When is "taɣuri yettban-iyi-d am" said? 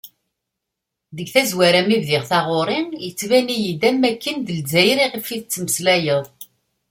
2.29-3.97